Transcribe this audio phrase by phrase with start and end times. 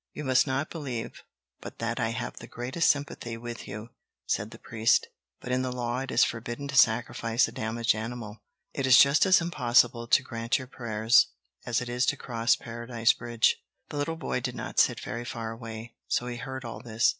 [0.13, 1.21] "You must not believe
[1.59, 3.89] but that I have the greatest sympathy with you,"
[4.25, 8.41] said the priest, "but in the law it is forbidden to sacrifice a damaged animal.
[8.73, 11.27] It is just as impossible to grant your prayers,
[11.67, 13.57] as it is to cross Paradise Bridge."
[13.89, 17.07] The little boy did not sit very far away, so he heard all this.